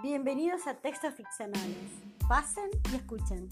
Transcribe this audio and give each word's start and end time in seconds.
Bienvenidos 0.00 0.64
a 0.68 0.74
Textos 0.74 1.12
Ficcionales. 1.14 1.90
Pasen 2.28 2.70
y 2.92 2.94
escuchen. 2.94 3.48